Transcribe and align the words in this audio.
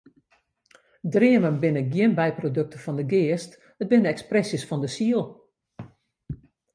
Dreamen 1.15 1.57
binne 1.63 1.83
gjin 1.93 2.15
byprodukten 2.19 2.81
fan 2.83 2.97
de 2.99 3.05
geast, 3.11 3.51
it 3.81 3.89
binne 3.91 4.11
ekspresjes 4.13 4.63
fan 4.69 4.81
de 4.83 4.89
siel. 4.95 5.23